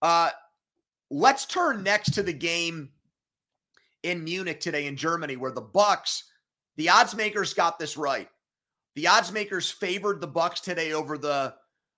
Uh, 0.02 0.30
let's 1.12 1.46
turn 1.46 1.84
next 1.84 2.14
to 2.14 2.24
the 2.24 2.32
game 2.32 2.88
in 4.04 4.24
Munich 4.24 4.62
today 4.62 4.88
in 4.88 4.96
Germany, 4.96 5.36
where 5.36 5.52
the 5.52 5.60
Bucks, 5.60 6.32
the 6.78 6.88
odds 6.88 7.14
makers 7.14 7.54
got 7.54 7.78
this 7.78 7.98
right. 7.98 8.30
The 8.96 9.08
odds 9.08 9.34
makers 9.34 9.70
favored 9.70 10.22
the 10.22 10.28
Bucks 10.28 10.62
today 10.62 10.94
over 10.94 11.18
the 11.18 11.56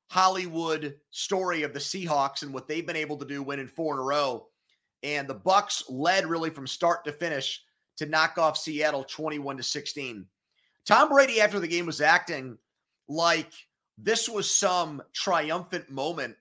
Hollywood 0.09 0.95
story 1.11 1.61
of 1.61 1.71
the 1.71 1.79
Seahawks 1.79 2.41
and 2.41 2.51
what 2.51 2.67
they've 2.67 2.87
been 2.87 2.95
able 2.95 3.17
to 3.17 3.25
do 3.25 3.43
winning 3.43 3.67
four 3.67 3.93
in 3.93 3.99
a 3.99 4.03
row. 4.03 4.47
And 5.03 5.27
the 5.27 5.35
Bucks 5.35 5.83
led 5.87 6.25
really 6.25 6.49
from 6.49 6.65
start 6.65 7.05
to 7.05 7.11
finish 7.11 7.61
to 7.97 8.07
knock 8.07 8.39
off 8.39 8.57
Seattle 8.57 9.03
21 9.03 9.57
to 9.57 9.61
16. 9.61 10.25
Tom 10.85 11.09
Brady 11.09 11.41
after 11.41 11.59
the 11.59 11.67
game 11.67 11.85
was 11.85 12.01
acting 12.01 12.57
like 13.07 13.51
this 13.97 14.27
was 14.27 14.49
some 14.49 15.01
triumphant 15.13 15.89
moment 15.89 16.35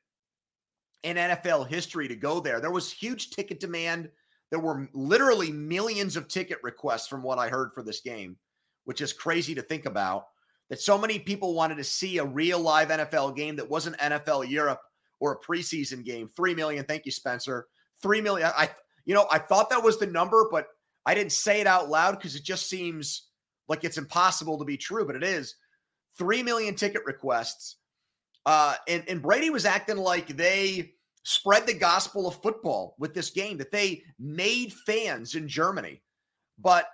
in 1.02 1.16
NFL 1.16 1.68
history 1.68 2.08
to 2.08 2.16
go 2.16 2.40
there. 2.40 2.60
There 2.60 2.70
was 2.70 2.92
huge 2.92 3.30
ticket 3.30 3.60
demand. 3.60 4.10
There 4.50 4.60
were 4.60 4.88
literally 4.92 5.50
millions 5.50 6.16
of 6.16 6.28
ticket 6.28 6.58
requests 6.62 7.08
from 7.08 7.22
what 7.22 7.38
I 7.38 7.48
heard 7.48 7.72
for 7.74 7.82
this 7.82 8.00
game, 8.00 8.36
which 8.84 9.00
is 9.00 9.12
crazy 9.12 9.54
to 9.54 9.62
think 9.62 9.86
about. 9.86 10.26
That 10.68 10.80
so 10.80 10.96
many 10.96 11.18
people 11.18 11.54
wanted 11.54 11.76
to 11.76 11.84
see 11.84 12.18
a 12.18 12.24
real 12.24 12.60
live 12.60 12.88
NFL 12.88 13.36
game 13.36 13.56
that 13.56 13.68
wasn't 13.68 13.98
NFL 13.98 14.48
Europe 14.48 14.80
or 15.18 15.32
a 15.32 15.40
preseason 15.40 16.04
game. 16.04 16.28
3 16.36 16.54
million. 16.54 16.84
Thank 16.84 17.06
you, 17.06 17.12
Spencer. 17.12 17.66
3 18.02 18.20
million. 18.20 18.50
I 18.56 18.70
you 19.04 19.14
know, 19.14 19.26
I 19.30 19.38
thought 19.38 19.70
that 19.70 19.82
was 19.82 19.98
the 19.98 20.06
number, 20.06 20.48
but 20.50 20.66
I 21.06 21.14
didn't 21.14 21.32
say 21.32 21.60
it 21.60 21.66
out 21.66 21.88
loud 21.88 22.12
because 22.12 22.36
it 22.36 22.44
just 22.44 22.68
seems 22.68 23.29
like 23.70 23.84
it's 23.84 23.98
impossible 23.98 24.58
to 24.58 24.64
be 24.64 24.76
true, 24.76 25.06
but 25.06 25.14
it 25.14 25.22
is. 25.22 25.54
3 26.18 26.42
million 26.42 26.74
ticket 26.74 27.02
requests. 27.06 27.76
Uh, 28.44 28.74
and, 28.88 29.04
and 29.08 29.22
Brady 29.22 29.48
was 29.48 29.64
acting 29.64 29.96
like 29.96 30.26
they 30.26 30.94
spread 31.22 31.66
the 31.66 31.74
gospel 31.74 32.26
of 32.26 32.42
football 32.42 32.96
with 32.98 33.14
this 33.14 33.30
game, 33.30 33.56
that 33.58 33.70
they 33.70 34.02
made 34.18 34.72
fans 34.72 35.36
in 35.36 35.46
Germany. 35.46 36.02
But 36.58 36.86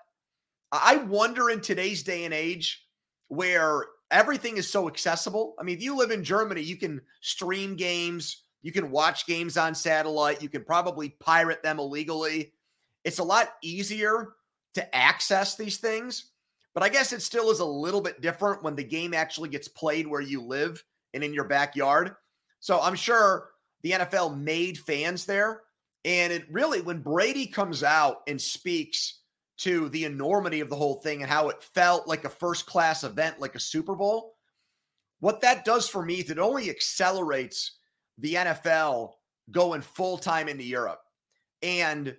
I 0.71 0.97
wonder 0.97 1.49
in 1.49 1.63
today's 1.63 2.03
day 2.03 2.27
and 2.27 2.35
age 2.35 2.87
where 3.29 3.87
everything 4.11 4.59
is 4.59 4.69
so 4.69 4.87
accessible. 4.87 5.55
I 5.59 5.63
mean, 5.63 5.77
if 5.77 5.83
you 5.83 5.97
live 5.97 6.11
in 6.11 6.23
Germany, 6.23 6.61
you 6.61 6.77
can 6.77 7.01
stream 7.23 7.75
games, 7.77 8.43
you 8.61 8.71
can 8.71 8.91
watch 8.91 9.27
games 9.27 9.57
on 9.57 9.75
satellite, 9.75 10.43
you 10.43 10.51
can 10.51 10.63
probably 10.63 11.17
pirate 11.21 11.63
them 11.63 11.79
illegally. 11.79 12.53
It's 13.03 13.19
a 13.19 13.25
lot 13.25 13.55
easier 13.63 14.35
to 14.75 14.95
access 14.95 15.57
these 15.57 15.79
things. 15.79 16.33
But 16.77 16.83
I 16.83 16.91
guess 16.91 17.15
it 17.15 17.23
still 17.23 17.51
is 17.51 17.61
a 17.61 17.65
little 17.65 18.03
bit 18.03 18.21
different 18.21 18.63
when 18.63 18.77
the 18.77 18.85
game 18.85 19.15
actually 19.15 19.49
gets 19.49 19.67
played 19.67 20.07
where 20.07 20.21
you 20.21 20.43
live 20.43 20.85
and 21.15 21.25
in 21.25 21.33
your 21.33 21.49
backyard. 21.49 22.15
So 22.61 22.79
I'm 22.83 22.95
sure 22.95 23.49
the 23.83 23.93
NFL 23.93 24.39
made 24.39 24.77
fans 24.77 25.25
there. 25.25 25.63
And 26.05 26.31
it 26.31 26.45
really, 26.51 26.83
when 26.83 27.01
Brady 27.01 27.47
comes 27.47 27.83
out 27.83 28.19
and 28.29 28.39
speaks 28.39 29.21
to 29.61 29.89
the 29.89 30.05
enormity 30.05 30.61
of 30.61 30.69
the 30.69 30.77
whole 30.77 30.97
thing 30.97 31.23
and 31.23 31.31
how 31.31 31.49
it 31.49 31.63
felt 31.63 32.07
like 32.07 32.27
a 32.27 32.29
first 32.29 32.67
class 32.67 33.05
event, 33.05 33.41
like 33.41 33.55
a 33.55 33.61
Super 33.61 33.95
Bowl, 33.95 34.35
what 35.21 35.41
that 35.41 35.65
does 35.65 35.89
for 35.89 36.05
me 36.05 36.17
is 36.17 36.29
it 36.29 36.39
only 36.39 36.69
accelerates 36.69 37.79
the 38.19 38.35
NFL 38.35 39.13
going 39.51 39.81
full 39.81 40.19
time 40.19 40.47
into 40.47 40.65
Europe. 40.65 41.01
And, 41.63 42.15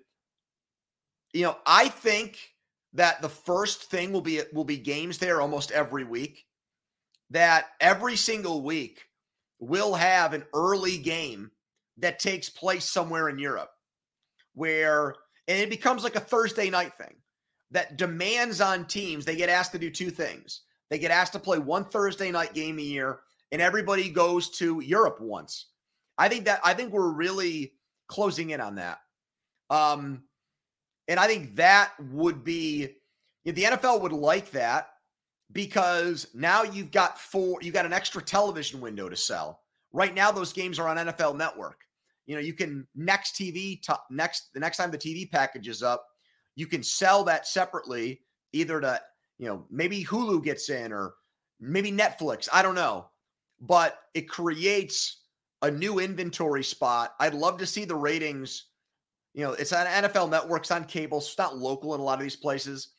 you 1.32 1.44
know, 1.44 1.58
I 1.68 1.90
think 1.90 2.40
that 2.98 3.22
the 3.22 3.30
first 3.30 3.84
thing 3.84 4.12
will 4.12 4.22
be 4.22 4.42
will 4.52 4.66
be 4.66 4.78
games 4.78 5.20
there 5.20 5.40
almost 5.40 5.72
every 5.72 6.04
week. 6.04 6.46
That 7.30 7.68
every 7.80 8.16
single 8.16 8.64
week 8.64 9.04
will 9.60 9.94
have 9.94 10.34
an 10.34 10.46
early 10.54 10.98
game 10.98 11.52
that 11.98 12.20
takes 12.20 12.50
place 12.50 12.86
somewhere 12.86 13.30
in 13.30 13.40
Europe 13.40 13.70
where 14.54 15.16
and 15.48 15.60
it 15.60 15.70
becomes 15.70 16.04
like 16.04 16.16
a 16.16 16.20
Thursday 16.22 16.70
night 16.70 16.94
thing 16.96 17.16
that 17.72 17.98
demands 17.98 18.62
on 18.62 18.86
teams 18.86 19.26
they 19.26 19.36
get 19.36 19.50
asked 19.50 19.74
to 19.74 19.80
do 19.80 19.92
two 19.92 20.10
things. 20.10 20.62
They 20.90 21.00
get 21.00 21.12
asked 21.12 21.34
to 21.34 21.40
play 21.40 21.60
one 21.60 21.86
Thursday 21.86 22.32
night 22.32 22.54
game 22.54 22.80
a 22.80 22.82
year 22.82 23.20
and 23.52 23.62
everybody 23.62 24.10
goes 24.10 24.50
to 24.58 24.80
Europe 24.80 25.20
once. 25.22 25.68
I 26.18 26.30
think 26.30 26.46
that 26.46 26.62
I 26.64 26.74
think 26.74 26.92
we're 26.92 27.12
really 27.12 27.74
closing 28.08 28.50
in 28.50 28.62
on 28.62 28.76
that. 28.76 29.00
Um 29.70 30.24
and 31.08 31.20
I 31.20 31.28
think 31.28 31.56
that 31.56 31.94
would 32.12 32.44
be 32.44 32.96
the 33.46 33.54
NFL 33.54 34.02
would 34.02 34.12
like 34.12 34.52
that 34.52 34.90
because 35.52 36.28
now 36.34 36.64
you've 36.64 36.92
got 36.92 37.20
four, 37.20 37.60
you 37.62 37.72
got 37.72 37.86
an 37.86 37.94
extra 37.94 38.22
television 38.22 38.82
window 38.82 39.08
to 39.08 39.16
sell. 39.16 39.62
Right 39.94 40.14
now, 40.14 40.32
those 40.32 40.52
games 40.52 40.80
are 40.80 40.88
on 40.88 40.98
NFL 40.98 41.38
Network. 41.38 41.82
You 42.26 42.36
know, 42.36 42.42
you 42.42 42.54
can 42.54 42.86
next 42.94 43.36
TV 43.36 43.82
t- 43.82 43.94
next 44.12 44.54
the 44.54 44.60
next 44.60 44.78
time 44.78 44.92
the 44.92 44.98
TV 44.98 45.30
package 45.32 45.70
is 45.70 45.82
up, 45.82 46.06
you 46.56 46.68
can 46.68 46.84
sell 46.84 47.24
that 47.24 47.48
separately, 47.48 48.22
either 48.52 48.82
to 48.82 49.02
you 49.40 49.48
know 49.48 49.66
maybe 49.72 50.04
Hulu 50.04 50.44
gets 50.44 50.70
in 50.70 50.92
or 50.92 51.14
maybe 51.62 51.92
Netflix. 51.92 52.50
I 52.52 52.62
don't 52.62 52.76
know, 52.76 53.08
but 53.62 54.00
it 54.14 54.28
creates 54.28 55.22
a 55.62 55.72
new 55.72 56.00
inventory 56.00 56.64
spot. 56.64 57.16
I'd 57.20 57.34
love 57.34 57.58
to 57.60 57.66
see 57.66 57.86
the 57.86 57.96
ratings 57.96 58.66
you 59.34 59.44
know, 59.44 59.54
it's 59.54 59.74
on 59.74 59.86
NFL 59.86 60.30
networks 60.30 60.72
on 60.72 60.86
cable. 60.86 61.20
It's 61.20 61.38
not 61.38 61.58
local 61.58 61.94
in 61.94 62.02
a 62.02 62.04
lot 62.04 62.18
of 62.18 62.24
these 62.24 62.36
places. 62.36 62.90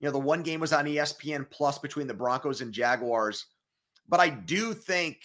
You 0.00 0.06
know, 0.06 0.12
the 0.12 0.18
one 0.18 0.42
game 0.42 0.60
was 0.60 0.72
on 0.72 0.84
ESPN 0.86 1.50
Plus 1.50 1.78
between 1.78 2.06
the 2.06 2.14
Broncos 2.14 2.60
and 2.60 2.72
Jaguars. 2.72 3.46
But 4.08 4.20
I 4.20 4.30
do 4.30 4.72
think 4.72 5.18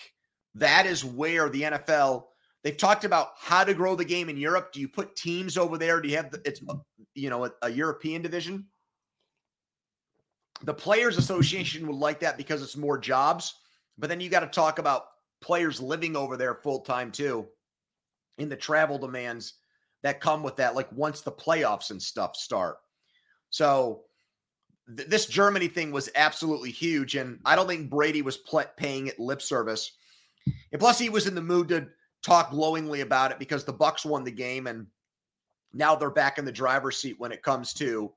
that 0.56 0.86
is 0.86 1.06
where 1.06 1.50
the 1.50 1.62
NFL 1.62 2.26
they've 2.64 2.78
talked 2.78 3.06
about 3.06 3.30
how 3.38 3.64
to 3.64 3.74
grow 3.74 3.96
the 3.96 4.06
game 4.06 4.30
in 4.30 4.38
Europe. 4.38 4.72
Do 4.72 4.80
you 4.80 4.88
put 4.88 5.16
teams 5.16 5.58
over 5.58 5.78
there? 5.78 6.02
Do 6.02 6.10
you 6.10 6.18
have 6.18 6.32
the, 6.32 6.42
it's 6.46 6.62
uh, 6.68 6.76
you 7.14 7.30
know 7.30 7.46
a, 7.46 7.52
a 7.64 7.70
European 7.70 8.22
division? 8.22 8.66
The 10.64 10.74
Players 10.74 11.18
Association 11.18 11.88
would 11.88 11.96
like 11.96 12.20
that 12.20 12.38
because 12.38 12.62
it's 12.62 12.78
more 12.78 12.98
jobs. 12.98 13.56
But 13.98 14.10
then 14.10 14.22
you 14.22 14.30
got 14.30 14.42
to 14.42 14.48
talk 14.48 14.80
about 14.80 15.06
players 15.42 15.82
living 15.82 16.16
over 16.16 16.38
there 16.38 16.56
full 16.56 16.82
time 16.82 17.12
too, 17.12 17.48
in 18.38 18.50
the 18.50 18.56
travel 18.56 18.98
demands 18.98 19.56
that 20.04 20.22
come 20.22 20.44
with 20.44 20.56
that, 20.58 20.76
like 20.76 20.92
once 20.92 21.22
the 21.22 21.32
playoffs 21.32 21.92
and 21.92 22.02
stuff 22.02 22.36
start. 22.36 22.78
So 23.50 24.04
th- 24.96 25.10
this 25.10 25.26
Germany 25.26 25.68
thing 25.68 25.92
was 25.92 26.10
absolutely 26.16 26.72
huge, 26.72 27.16
and 27.16 27.40
I 27.46 27.56
don't 27.56 27.68
think 27.68 27.90
Brady 27.90 28.22
was 28.22 28.38
pl- 28.38 28.64
paying 28.78 29.08
it 29.08 29.20
lip 29.20 29.42
service. 29.42 29.92
And 30.72 30.80
plus, 30.80 30.98
he 30.98 31.10
was 31.10 31.28
in 31.28 31.36
the 31.36 31.42
mood 31.42 31.68
to 31.70 31.88
talk 32.24 32.52
glowingly 32.52 33.02
about 33.02 33.32
it 33.32 33.40
because 33.40 33.64
the 33.64 33.74
Bucks 33.74 34.06
won 34.06 34.24
the 34.24 34.32
game, 34.32 34.68
and 34.68 34.88
now 35.74 35.96
they're 35.96 36.10
back 36.10 36.38
in 36.38 36.46
the 36.46 36.52
driver's 36.52 36.98
seat 36.98 37.20
when 37.20 37.32
it 37.32 37.44
comes 37.44 37.74
to 37.76 38.12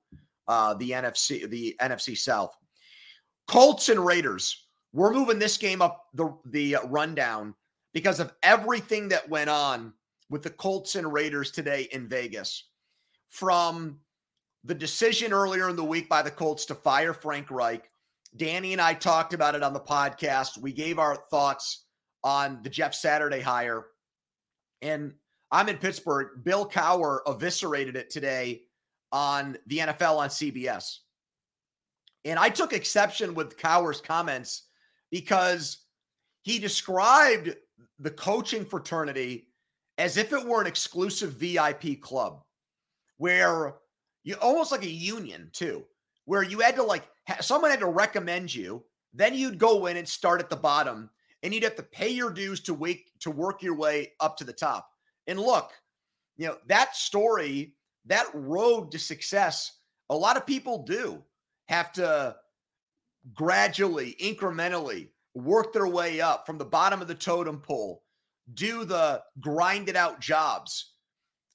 uh, 0.49 0.75
the 0.75 0.91
NFC, 0.91 1.49
the 1.49 1.77
NFC 1.81 2.17
South. 2.17 2.57
Colts 3.47 3.89
and 3.89 4.05
Raiders. 4.05 4.67
We're 4.93 5.13
moving 5.13 5.39
this 5.39 5.59
game 5.59 5.83
up 5.83 6.07
the 6.15 6.35
the 6.47 6.77
rundown 6.87 7.55
because 7.93 8.21
of 8.21 8.33
everything 8.43 9.09
that 9.09 9.29
went 9.29 9.51
on 9.51 9.93
with 10.31 10.43
the 10.43 10.51
Colts 10.51 10.95
and 10.95 11.13
Raiders 11.13 11.51
today 11.51 11.89
in 11.93 12.09
Vegas. 12.09 12.65
From 13.29 13.99
the 14.65 14.75
decision 14.75 15.33
earlier 15.33 15.69
in 15.69 15.77
the 15.77 15.85
week 15.85 16.09
by 16.09 16.23
the 16.23 16.31
Colts 16.31 16.65
to 16.67 16.75
fire 16.75 17.13
Frank 17.13 17.51
Reich, 17.51 17.91
Danny 18.37 18.73
and 18.73 18.81
I 18.81 18.95
talked 18.95 19.35
about 19.35 19.55
it 19.55 19.63
on 19.63 19.73
the 19.73 19.81
podcast. 19.81 20.59
We 20.59 20.73
gave 20.73 20.99
our 20.99 21.17
thoughts 21.31 21.85
on 22.23 22.61
the 22.63 22.71
Jeff 22.71 22.95
Saturday 22.95 23.41
hire. 23.41 23.87
And 24.83 25.15
I'm 25.53 25.69
in 25.69 25.77
Pittsburgh. 25.77 26.43
Bill 26.43 26.69
Cowher 26.69 27.21
eviscerated 27.27 27.97
it 27.97 28.11
today 28.11 28.63
on 29.13 29.57
the 29.67 29.79
NFL 29.79 30.19
on 30.19 30.29
CBS. 30.29 30.99
And 32.25 32.39
I 32.39 32.49
took 32.49 32.73
exception 32.73 33.35
with 33.35 33.59
Cowher's 33.59 34.01
comments 34.01 34.65
because 35.11 35.85
he 36.43 36.59
described 36.59 37.55
the 37.99 38.11
coaching 38.11 38.65
fraternity 38.65 39.49
as 39.99 40.17
if 40.17 40.33
it 40.33 40.45
were 40.45 40.61
an 40.61 40.67
exclusive 40.67 41.35
VIP 41.35 42.01
club 42.01 42.43
where 43.19 43.77
you 44.25 44.35
almost 44.41 44.73
like 44.73 44.85
a 44.85 44.91
union 44.91 45.51
too, 45.53 45.85
where 46.25 46.43
you 46.43 46.61
had 46.61 46.77
to 46.77 46.83
like 46.83 47.09
someone 47.41 47.71
had 47.71 47.81
to 47.81 47.87
recommend 47.87 48.55
you, 48.55 48.85
then 49.13 49.35
you'd 49.35 49.59
go 49.59 49.87
in 49.87 49.97
and 49.97 50.09
start 50.09 50.41
at 50.41 50.51
the 50.51 50.57
bottom 50.57 51.11
and 51.43 51.53
you'd 51.53 51.63
have 51.63 51.77
to 51.77 51.83
pay 51.83 52.09
your 52.09 52.31
dues 52.31 52.61
to 52.61 52.75
wake 52.75 53.11
to 53.21 53.31
work 53.31 53.63
your 53.63 53.75
way 53.75 54.13
up 54.21 54.37
to 54.37 54.45
the 54.45 54.53
top. 54.53 54.89
And 55.27 55.39
look, 55.39 55.73
you 56.37 56.47
know, 56.47 56.57
that 56.67 56.97
story, 56.97 57.75
that 58.07 58.27
road 58.35 58.91
to 58.93 58.99
success, 58.99 59.79
a 60.11 60.17
lot 60.17 60.37
of 60.37 60.47
people 60.47 60.83
do 60.83 61.23
have 61.69 61.93
to 61.93 62.37
gradually, 63.33 64.17
incrementally 64.21 65.09
work 65.35 65.73
their 65.73 65.87
way 65.87 66.21
up 66.21 66.47
from 66.47 66.59
the 66.59 66.65
bottom 66.65 67.01
of 67.01 67.09
the 67.09 67.15
totem 67.15 67.61
pole 67.61 68.04
do 68.53 68.85
the 68.85 69.23
grinded 69.41 69.97
out 69.97 70.21
jobs 70.21 70.93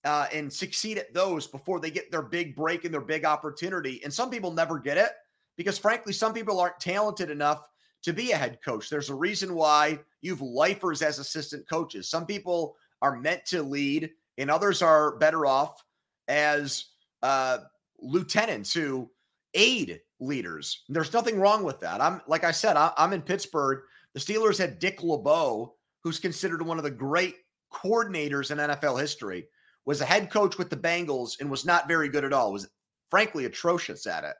uh, 0.06 0.28
and 0.34 0.52
succeed 0.52 0.98
at 0.98 1.14
those 1.14 1.46
before 1.46 1.80
they 1.80 1.92
get 1.92 2.12
their 2.12 2.22
big 2.22 2.56
break 2.56 2.86
and 2.86 2.94
their 2.94 3.02
big 3.02 3.26
opportunity. 3.26 4.02
And 4.04 4.14
some 4.14 4.30
people 4.30 4.52
never 4.52 4.80
get 4.80 4.98
it 4.98 5.12
because 5.58 5.78
frankly, 5.78 6.14
some 6.14 6.34
people 6.34 6.60
aren't 6.60 6.80
talented 6.80 7.30
enough 7.30 7.68
to 8.04 8.14
be 8.14 8.32
a 8.32 8.38
head 8.38 8.60
coach. 8.64 8.90
There's 8.90 9.10
a 9.10 9.16
reason 9.16 9.54
why 9.54 10.00
you've 10.22 10.42
lifers 10.42 11.02
as 11.02 11.20
assistant 11.20 11.68
coaches. 11.70 12.10
Some 12.10 12.26
people 12.26 12.76
are 13.02 13.20
meant 13.20 13.46
to 13.48 13.62
lead, 13.62 14.10
and 14.38 14.50
others 14.50 14.82
are 14.82 15.18
better 15.18 15.46
off 15.46 15.84
as 16.28 16.86
uh, 17.22 17.60
lieutenants 18.00 18.74
who 18.74 19.10
aid 19.54 20.00
leaders. 20.20 20.84
There's 20.90 21.14
nothing 21.14 21.40
wrong 21.40 21.64
with 21.64 21.80
that. 21.82 22.02
I'm 22.02 22.22
like 22.28 22.44
I 22.44 22.52
said, 22.52 22.78
I, 22.78 22.94
am 22.98 23.14
in 23.14 23.22
Pittsburgh. 23.22 23.82
The 24.14 24.20
Steelers 24.20 24.58
had 24.58 24.80
Dick 24.80 25.04
LeBeau, 25.04 25.76
who's 26.04 26.20
considered 26.20 26.62
one 26.62 26.78
of 26.78 26.84
the 26.84 26.92
great 26.92 27.36
coordinators 27.72 28.52
in 28.52 28.58
NFL 28.58 29.00
history, 29.00 29.48
was 29.86 30.02
a 30.02 30.06
head 30.06 30.30
coach 30.30 30.58
with 30.58 30.70
the 30.70 30.78
Bengals 30.78 31.40
and 31.40 31.50
was 31.50 31.66
not 31.66 31.88
very 31.88 32.10
good 32.10 32.24
at 32.24 32.34
all. 32.34 32.52
Was 32.52 32.70
frankly 33.10 33.46
atrocious 33.46 34.06
at 34.06 34.24
it. 34.24 34.36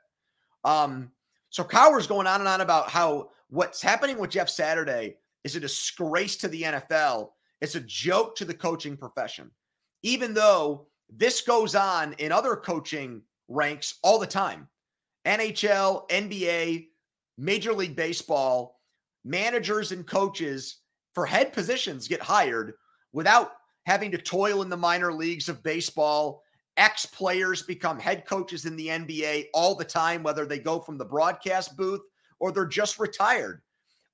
Um, 0.64 1.10
so 1.48 1.64
Cowher's 1.64 2.06
going 2.06 2.26
on 2.26 2.40
and 2.40 2.48
on 2.48 2.60
about 2.60 2.88
how 2.88 3.30
what's 3.48 3.82
happening 3.82 4.18
with 4.18 4.30
Jeff 4.30 4.48
Saturday 4.48 5.16
is 5.42 5.56
a 5.56 5.60
disgrace 5.60 6.36
to 6.36 6.48
the 6.48 6.62
NFL. 6.62 7.30
It's 7.60 7.74
a 7.74 7.80
joke 7.80 8.36
to 8.36 8.44
the 8.44 8.54
coaching 8.54 8.96
profession. 8.96 9.50
Even 10.02 10.34
though 10.34 10.86
this 11.12 11.40
goes 11.40 11.74
on 11.74 12.14
in 12.14 12.32
other 12.32 12.56
coaching 12.56 13.22
ranks 13.48 13.98
all 14.02 14.18
the 14.18 14.26
time. 14.26 14.68
NHL, 15.26 16.08
NBA, 16.08 16.86
Major 17.36 17.72
League 17.74 17.96
Baseball, 17.96 18.80
managers 19.24 19.92
and 19.92 20.06
coaches 20.06 20.78
for 21.14 21.26
head 21.26 21.52
positions 21.52 22.08
get 22.08 22.20
hired 22.20 22.74
without 23.12 23.52
having 23.84 24.10
to 24.12 24.18
toil 24.18 24.62
in 24.62 24.68
the 24.68 24.76
minor 24.76 25.12
leagues 25.12 25.48
of 25.48 25.62
baseball. 25.62 26.42
Ex 26.76 27.04
players 27.06 27.62
become 27.62 27.98
head 27.98 28.24
coaches 28.26 28.64
in 28.64 28.76
the 28.76 28.88
NBA 28.88 29.46
all 29.52 29.74
the 29.74 29.84
time, 29.84 30.22
whether 30.22 30.46
they 30.46 30.58
go 30.58 30.78
from 30.80 30.96
the 30.96 31.04
broadcast 31.04 31.76
booth 31.76 32.02
or 32.38 32.52
they're 32.52 32.66
just 32.66 32.98
retired. 32.98 33.62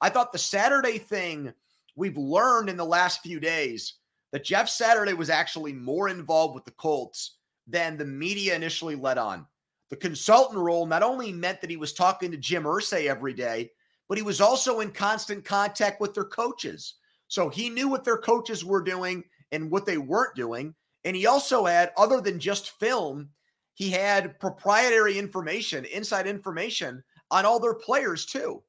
I 0.00 0.08
thought 0.08 0.32
the 0.32 0.38
Saturday 0.38 0.98
thing 0.98 1.52
we've 1.94 2.16
learned 2.16 2.68
in 2.68 2.76
the 2.76 2.84
last 2.84 3.22
few 3.22 3.40
days 3.40 3.94
that 4.32 4.44
Jeff 4.44 4.68
Saturday 4.68 5.14
was 5.14 5.30
actually 5.30 5.72
more 5.72 6.08
involved 6.08 6.54
with 6.54 6.64
the 6.64 6.72
Colts 6.72 7.36
than 7.66 7.96
the 7.96 8.04
media 8.04 8.54
initially 8.54 8.94
let 8.94 9.18
on. 9.18 9.46
The 9.88 9.96
consultant 9.96 10.58
role 10.58 10.86
not 10.86 11.02
only 11.02 11.32
meant 11.32 11.60
that 11.60 11.70
he 11.70 11.76
was 11.76 11.92
talking 11.92 12.30
to 12.30 12.36
Jim 12.36 12.64
Irsay 12.64 13.06
every 13.06 13.32
day, 13.32 13.70
but 14.08 14.18
he 14.18 14.22
was 14.22 14.40
also 14.40 14.80
in 14.80 14.90
constant 14.90 15.44
contact 15.44 16.00
with 16.00 16.14
their 16.14 16.24
coaches. 16.24 16.94
So 17.28 17.48
he 17.48 17.70
knew 17.70 17.88
what 17.88 18.04
their 18.04 18.18
coaches 18.18 18.64
were 18.64 18.82
doing 18.82 19.24
and 19.52 19.70
what 19.70 19.86
they 19.86 19.98
weren't 19.98 20.36
doing. 20.36 20.74
And 21.04 21.16
he 21.16 21.26
also 21.26 21.64
had, 21.64 21.92
other 21.96 22.20
than 22.20 22.38
just 22.38 22.78
film, 22.78 23.30
he 23.74 23.90
had 23.90 24.38
proprietary 24.40 25.18
information, 25.18 25.84
inside 25.86 26.26
information 26.26 27.02
on 27.30 27.44
all 27.44 27.60
their 27.60 27.74
players 27.74 28.26
too. 28.26 28.62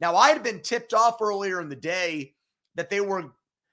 Now, 0.00 0.16
I 0.16 0.30
had 0.30 0.42
been 0.42 0.60
tipped 0.60 0.94
off 0.94 1.20
earlier 1.20 1.60
in 1.60 1.68
the 1.68 1.76
day 1.76 2.34
that 2.74 2.90
they 2.90 3.00
were 3.00 3.32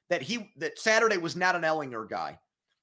that 0.10 0.22
he 0.22 0.52
that 0.58 0.80
Saturday 0.80 1.18
was 1.18 1.36
not 1.36 1.56
an 1.56 1.64
Ehlinger 1.64 2.10
guy. 2.10 2.38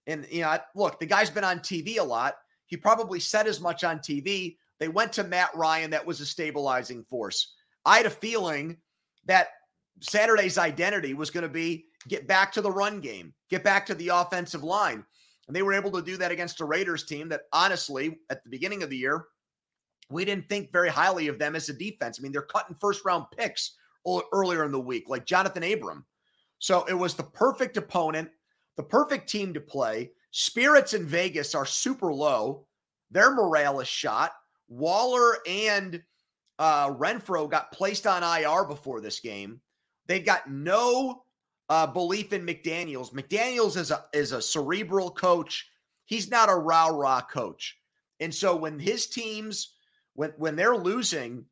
And 0.06 0.26
you 0.30 0.42
know, 0.42 0.58
look, 0.74 1.00
the 1.00 1.06
guy's 1.06 1.30
been 1.30 1.44
on 1.44 1.60
TV 1.60 1.98
a 1.98 2.02
lot. 2.02 2.34
He 2.66 2.76
probably 2.76 3.20
said 3.20 3.46
as 3.46 3.60
much 3.60 3.84
on 3.84 3.98
TV. 3.98 4.56
They 4.80 4.88
went 4.88 5.12
to 5.14 5.24
Matt 5.24 5.54
Ryan, 5.54 5.90
that 5.90 6.04
was 6.04 6.20
a 6.20 6.26
stabilizing 6.26 7.04
force. 7.04 7.54
I 7.84 7.98
had 7.98 8.06
a 8.06 8.10
feeling 8.10 8.78
that 9.26 9.48
Saturday's 10.00 10.58
identity 10.58 11.14
was 11.14 11.30
going 11.30 11.42
to 11.42 11.48
be 11.48 11.86
get 12.08 12.26
back 12.26 12.52
to 12.52 12.60
the 12.60 12.70
run 12.70 13.00
game, 13.00 13.32
get 13.50 13.64
back 13.64 13.86
to 13.86 13.94
the 13.94 14.08
offensive 14.08 14.64
line. 14.64 15.04
And 15.46 15.54
they 15.54 15.62
were 15.62 15.74
able 15.74 15.90
to 15.92 16.02
do 16.02 16.16
that 16.16 16.32
against 16.32 16.60
a 16.60 16.64
Raiders 16.64 17.04
team 17.04 17.28
that 17.28 17.42
honestly, 17.52 18.18
at 18.30 18.42
the 18.44 18.50
beginning 18.50 18.82
of 18.82 18.90
the 18.90 18.96
year, 18.96 19.26
we 20.10 20.24
didn't 20.24 20.48
think 20.48 20.72
very 20.72 20.88
highly 20.88 21.28
of 21.28 21.38
them 21.38 21.54
as 21.54 21.68
a 21.68 21.74
defense. 21.74 22.18
I 22.18 22.22
mean, 22.22 22.32
they're 22.32 22.42
cutting 22.42 22.76
first 22.80 23.04
round 23.04 23.26
picks 23.36 23.76
earlier 24.32 24.64
in 24.64 24.72
the 24.72 24.80
week, 24.80 25.04
like 25.08 25.26
Johnathan 25.26 25.72
Abram. 25.72 26.04
So 26.58 26.84
it 26.84 26.94
was 26.94 27.14
the 27.14 27.22
perfect 27.22 27.76
opponent, 27.76 28.30
the 28.76 28.82
perfect 28.82 29.28
team 29.28 29.54
to 29.54 29.60
play. 29.60 30.12
Spirits 30.30 30.94
in 30.94 31.06
Vegas 31.06 31.54
are 31.54 31.66
super 31.66 32.12
low. 32.12 32.66
Their 33.10 33.34
morale 33.34 33.80
is 33.80 33.88
shot. 33.88 34.32
Waller 34.68 35.38
and 35.46 36.02
uh, 36.58 36.90
Renfrow 36.90 37.50
got 37.50 37.72
placed 37.72 38.06
on 38.06 38.22
IR 38.22 38.64
before 38.64 39.00
this 39.00 39.20
game. 39.20 39.60
They've 40.06 40.24
got 40.24 40.50
no 40.50 41.24
uh, 41.68 41.86
belief 41.86 42.32
in 42.32 42.46
McDaniels. 42.46 43.12
McDaniels 43.12 43.76
is 43.76 43.90
a 43.90 44.04
is 44.12 44.32
a 44.32 44.42
cerebral 44.42 45.10
coach. 45.10 45.68
He's 46.04 46.30
not 46.30 46.50
a 46.50 46.54
rah 46.54 46.88
rah 46.88 47.22
coach. 47.22 47.78
And 48.20 48.34
so 48.34 48.54
when 48.54 48.78
his 48.78 49.06
teams 49.06 49.74
when 50.14 50.32
when 50.36 50.56
they're 50.56 50.76
losing, 50.76 51.44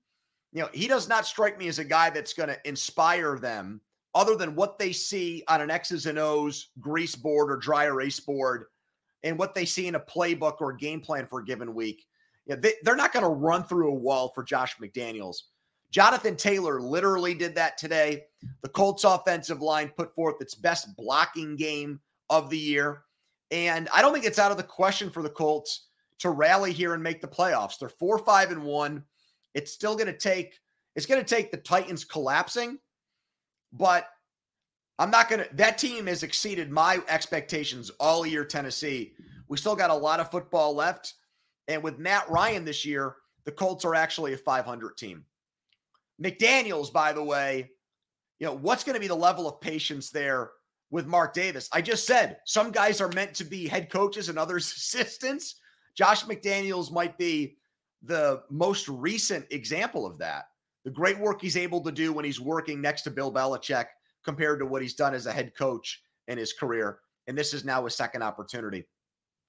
you 0.53 0.63
know, 0.63 0.69
he 0.73 0.87
does 0.87 1.09
not 1.09 1.27
strike 1.27 1.59
me 1.59 1.69
as 1.69 1.79
a 1.79 1.85
guy 1.85 2.11
that's 2.11 2.35
going 2.35 2.51
to 2.51 2.69
inspire 2.69 3.39
them 3.39 3.81
other 4.15 4.37
than 4.37 4.55
what 4.55 4.79
they 4.79 4.93
see 4.93 5.43
on 5.49 5.61
an 5.61 5.71
X's 5.71 6.07
and 6.07 6.19
O's 6.19 6.69
grease 6.79 7.17
board 7.17 7.51
or 7.51 7.57
dry 7.57 7.87
erase 7.87 8.21
board 8.21 8.67
and 9.23 9.39
what 9.39 9.55
they 9.55 9.65
see 9.65 9.87
in 9.87 9.95
a 9.95 10.01
playbook 10.01 10.61
or 10.61 10.73
game 10.73 11.01
plan 11.01 11.27
for 11.27 11.41
a 11.41 11.45
given 11.45 11.75
week. 11.75 12.05
Yeah, 12.47 12.57
they, 12.57 12.75
they're 12.83 12.97
not 12.97 13.13
going 13.13 13.25
to 13.25 13.29
run 13.29 13.65
through 13.65 13.91
a 13.91 13.95
wall 13.95 14.33
for 14.35 14.43
Josh 14.43 14.77
McDaniels. 14.79 15.43
Jonathan 15.91 16.37
Taylor 16.37 16.81
literally 16.81 17.35
did 17.35 17.55
that 17.55 17.77
today. 17.77 18.25
The 18.63 18.69
Colts 18.69 19.05
offensive 19.05 19.61
line 19.61 19.93
put 19.97 20.15
forth 20.15 20.41
its 20.41 20.55
best 20.55 20.97
blocking 20.97 21.55
game 21.55 22.01
of 22.31 22.49
the 22.51 22.59
year. 22.59 23.03
And 23.51 23.89
I 23.93 24.01
don't 24.01 24.15
think 24.15 24.25
it's 24.25 24.39
out 24.39 24.51
of 24.51 24.57
the 24.57 24.63
question 24.63 25.11
for 25.11 25.23
the 25.23 25.29
Colts 25.29 25.89
to 26.21 26.31
rally 26.31 26.73
here 26.73 26.95
and 26.95 27.03
make 27.03 27.21
the 27.21 27.29
playoffs. 27.29 27.79
They're 27.79 27.91
four, 27.91 28.19
five, 28.19 28.51
and 28.51 28.65
one. 28.65 29.05
It's 29.55 29.73
still 29.73 29.95
going 29.95 30.07
to 30.07 30.17
take, 30.17 30.59
it's 30.97 31.05
going 31.05 31.23
to 31.23 31.35
take 31.35 31.51
the 31.51 31.59
Titans 31.59 32.05
collapsing, 32.05 32.79
but 33.73 34.09
I'm 34.99 35.11
not 35.11 35.29
going 35.29 35.45
to, 35.45 35.57
that 35.57 35.77
team 35.77 36.07
has 36.07 36.23
exceeded 36.23 36.71
my 36.71 37.03
expectations 37.09 37.91
all 38.01 38.25
year, 38.27 38.45
Tennessee. 38.45 39.13
We 39.49 39.59
still 39.59 39.77
got 39.77 39.91
a 39.91 39.95
lot 39.95 40.21
of 40.21 40.31
football 40.31 40.75
left. 40.75 41.15
And 41.69 41.83
with 41.83 41.99
Matt 41.99 42.29
Ryan 42.29 42.65
this 42.65 42.85
year, 42.85 43.17
the 43.45 43.53
Colts 43.53 43.85
are 43.85 43.95
actually 43.95 44.33
a 44.33 44.39
500 44.39 44.97
team. 44.97 45.25
McDaniels, 46.23 46.93
by 46.93 47.13
the 47.13 47.23
way, 47.23 47.71
you 48.39 48.47
know, 48.47 48.55
what's 48.55 48.85
going 48.85 48.95
to 48.95 49.01
be 49.01 49.09
the 49.09 49.15
level 49.15 49.49
of 49.49 49.61
patience 49.61 50.11
there 50.11 50.51
with 50.91 51.07
Mark 51.07 51.35
Davis? 51.35 51.69
I 51.73 51.81
just 51.81 52.07
said 52.07 52.39
some 52.45 52.71
guys 52.71 53.01
are 53.01 53.09
meant 53.09 53.35
to 53.35 53.45
be 53.45 53.69
head 53.69 53.91
coaches 53.91 54.29
and 54.29 54.39
others 54.39 54.73
assistants. 54.77 55.57
Josh 55.97 56.25
McDaniels 56.25 56.93
might 56.93 57.19
be 57.19 57.57
the 58.03 58.43
most 58.51 58.89
recent 58.89 59.47
example 59.51 60.07
of 60.07 60.19
that. 60.19 60.47
The 60.85 60.91
great 60.91 61.19
work 61.19 61.41
he's 61.41 61.57
able 61.57 61.81
to 61.83 61.93
do 61.93 62.13
when 62.13 62.25
he's 62.25 62.41
working 62.41 62.81
next 62.81 63.03
to 63.03 63.11
Bill 63.11 63.33
Belichick 63.33 63.87
compared 64.25 64.59
to 64.61 64.67
what 64.67 64.83
he's 64.83 64.95
done 64.95 65.15
as 65.15 65.27
a 65.27 65.33
head 65.33 65.53
coach 65.57 66.03
in 66.29 66.39
his 66.39 66.53
career. 66.53 66.99
And 67.29 67.39
this 67.39 67.55
is 67.55 67.65
now 67.65 67.85
his 67.85 67.95
second 67.95 68.23
opportunity. 68.23 68.85